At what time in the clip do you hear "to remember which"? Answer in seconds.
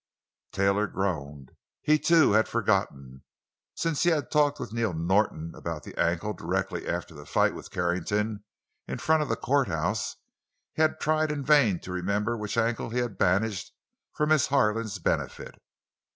11.81-12.57